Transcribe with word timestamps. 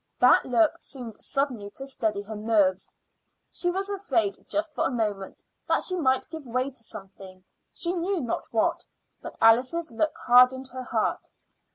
That 0.17 0.47
look 0.47 0.81
seemed 0.81 1.21
suddenly 1.21 1.69
to 1.75 1.85
steady 1.85 2.23
her 2.23 2.35
nerves. 2.35 2.91
She 3.51 3.69
was 3.69 3.87
afraid 3.87 4.43
just 4.49 4.73
for 4.73 4.87
a 4.87 4.89
moment 4.89 5.43
that 5.67 5.83
she 5.83 5.95
might 5.95 6.27
give 6.31 6.43
way 6.43 6.71
to 6.71 6.83
something, 6.83 7.43
she 7.71 7.93
knew 7.93 8.19
not 8.19 8.47
what, 8.51 8.83
but 9.21 9.37
Alice's 9.39 9.91
look 9.91 10.17
hardened 10.25 10.69
her 10.69 10.81
heart. 10.85 11.29